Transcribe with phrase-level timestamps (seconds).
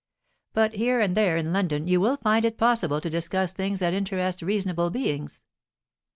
[0.53, 3.93] But here and there in London you will find it possible to discuss things that
[3.93, 5.43] interest reasonable beings."